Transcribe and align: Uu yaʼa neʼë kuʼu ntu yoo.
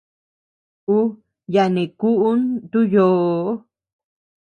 Uu 0.95 1.05
yaʼa 1.53 1.71
neʼë 1.73 1.91
kuʼu 1.99 2.27
ntu 2.63 2.79
yoo. 2.93 3.51